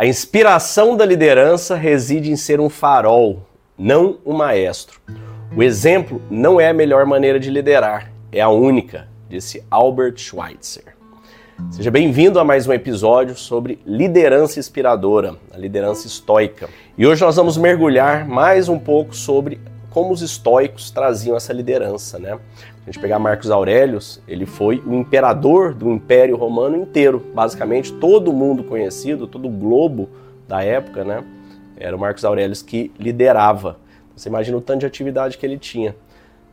[0.00, 3.42] A inspiração da liderança reside em ser um farol,
[3.76, 5.00] não um maestro.
[5.56, 10.94] O exemplo não é a melhor maneira de liderar, é a única, disse Albert Schweitzer.
[11.72, 16.68] Seja bem-vindo a mais um episódio sobre liderança inspiradora, a liderança estoica.
[16.96, 19.60] E hoje nós vamos mergulhar mais um pouco sobre
[19.90, 22.38] como os estoicos traziam essa liderança, né?
[22.82, 28.32] A gente pegar Marcos Aurelius, ele foi o imperador do Império Romano inteiro, basicamente todo
[28.32, 30.08] mundo conhecido, todo o globo
[30.46, 31.24] da época, né?
[31.76, 33.76] Era o Marcos Aurelius que liderava.
[34.16, 35.94] Você imagina o tanto de atividade que ele tinha.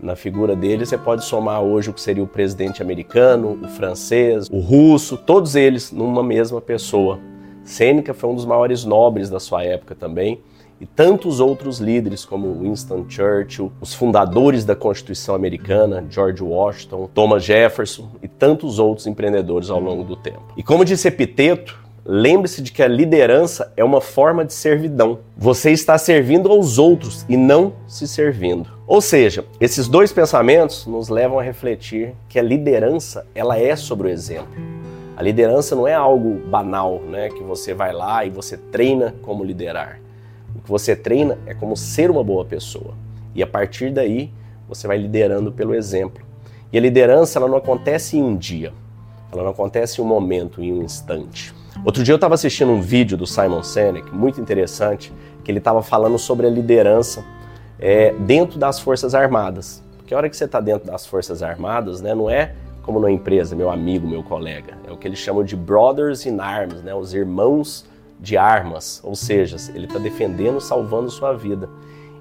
[0.00, 4.48] Na figura dele, você pode somar hoje o que seria o presidente americano, o francês,
[4.50, 7.20] o russo, todos eles numa mesma pessoa.
[7.64, 10.40] Sêneca foi um dos maiores nobres da sua época também
[10.82, 17.44] e tantos outros líderes como Winston Churchill, os fundadores da Constituição Americana, George Washington, Thomas
[17.44, 20.42] Jefferson e tantos outros empreendedores ao longo do tempo.
[20.56, 25.20] E como disse Epiteto, lembre-se de que a liderança é uma forma de servidão.
[25.36, 28.68] Você está servindo aos outros e não se servindo.
[28.84, 34.08] Ou seja, esses dois pensamentos nos levam a refletir que a liderança, ela é sobre
[34.08, 34.71] o exemplo.
[35.16, 39.44] A liderança não é algo banal, né, que você vai lá e você treina como
[39.44, 40.00] liderar.
[40.56, 42.94] O que você treina é como ser uma boa pessoa.
[43.34, 44.30] E a partir daí,
[44.68, 46.24] você vai liderando pelo exemplo.
[46.72, 48.72] E a liderança ela não acontece em um dia.
[49.30, 51.54] Ela não acontece em um momento, em um instante.
[51.84, 55.12] Outro dia eu estava assistindo um vídeo do Simon Sinek, muito interessante,
[55.44, 57.24] que ele estava falando sobre a liderança
[57.78, 59.82] é, dentro das Forças Armadas.
[59.98, 63.10] Porque a hora que você está dentro das Forças Armadas, né, não é como numa
[63.10, 64.76] empresa, meu amigo, meu colega.
[64.86, 67.86] É o que eles chamam de brothers in arms, né, os irmãos
[68.20, 71.68] de armas, ou seja, ele está defendendo, salvando sua vida.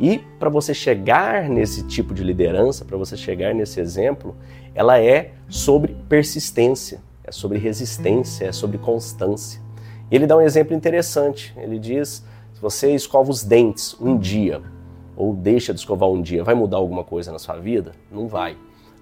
[0.00, 4.34] E para você chegar nesse tipo de liderança, para você chegar nesse exemplo,
[4.74, 9.60] ela é sobre persistência, é sobre resistência, é sobre constância.
[10.10, 11.54] E ele dá um exemplo interessante.
[11.56, 14.62] Ele diz: se você escova os dentes um dia,
[15.16, 17.92] ou deixa de escovar um dia, vai mudar alguma coisa na sua vida?
[18.10, 18.56] Não vai.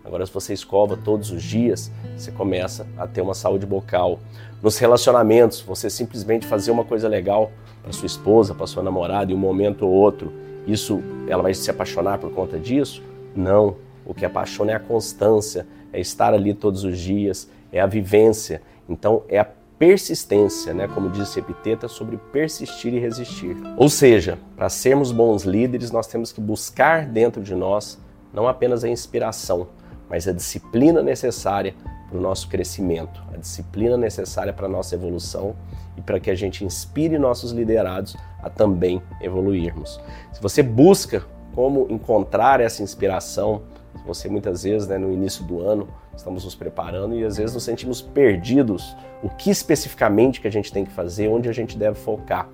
[0.05, 4.19] Agora, se você escova todos os dias, você começa a ter uma saúde bucal.
[4.62, 7.50] Nos relacionamentos, você simplesmente fazer uma coisa legal
[7.83, 10.33] para sua esposa, para sua namorada, em um momento ou outro,
[10.66, 13.03] isso, ela vai se apaixonar por conta disso?
[13.34, 13.77] Não.
[14.05, 18.62] O que apaixona é a constância, é estar ali todos os dias, é a vivência.
[18.89, 19.47] Então, é a
[19.78, 20.89] persistência, né?
[20.89, 23.56] como disse Epiteta, sobre persistir e resistir.
[23.77, 27.99] Ou seja, para sermos bons líderes, nós temos que buscar dentro de nós
[28.33, 29.69] não apenas a inspiração,
[30.10, 31.75] mas a disciplina necessária
[32.09, 35.54] para o nosso crescimento, a disciplina necessária para a nossa evolução
[35.97, 40.00] e para que a gente inspire nossos liderados a também evoluirmos.
[40.32, 43.62] Se você busca como encontrar essa inspiração,
[44.04, 47.62] você muitas vezes, né, no início do ano, estamos nos preparando e às vezes nos
[47.62, 51.97] sentimos perdidos, o que especificamente que a gente tem que fazer, onde a gente deve
[51.97, 52.48] focar.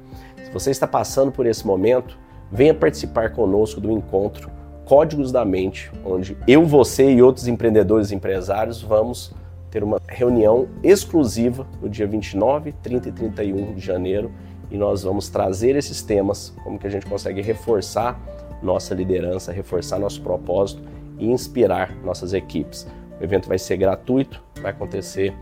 [0.44, 2.19] Se você está passando por esse momento,
[2.53, 4.50] venha participar conosco do encontro
[4.87, 9.35] Códigos da Mente, onde eu, você e outros empreendedores e empresários vamos
[9.69, 14.31] ter uma reunião exclusiva no dia 29, 30 e 31 de janeiro
[14.71, 18.17] e nós vamos trazer esses temas, como que a gente consegue reforçar
[18.63, 20.83] nossa liderança, reforçar nosso propósito
[21.19, 22.87] e inspirar nossas equipes.
[23.21, 25.35] O evento vai ser gratuito, vai acontecer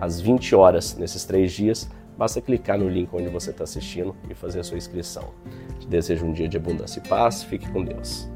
[0.00, 1.88] às 20 horas nesses três dias.
[2.18, 5.30] Basta clicar no link onde você está assistindo e fazer a sua inscrição.
[5.78, 7.44] Te desejo um dia de abundância e paz.
[7.44, 8.28] Fique com Deus.